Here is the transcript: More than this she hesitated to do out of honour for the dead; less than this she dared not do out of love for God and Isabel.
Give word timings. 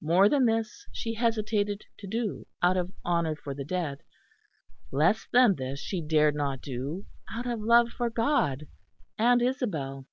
More 0.00 0.28
than 0.28 0.46
this 0.46 0.86
she 0.92 1.14
hesitated 1.14 1.84
to 1.98 2.06
do 2.06 2.46
out 2.62 2.76
of 2.76 2.92
honour 3.04 3.34
for 3.34 3.52
the 3.52 3.64
dead; 3.64 4.04
less 4.92 5.26
than 5.32 5.56
this 5.56 5.80
she 5.80 6.00
dared 6.00 6.36
not 6.36 6.60
do 6.62 7.04
out 7.32 7.48
of 7.48 7.58
love 7.60 7.88
for 7.88 8.08
God 8.08 8.68
and 9.18 9.42
Isabel. 9.42 10.06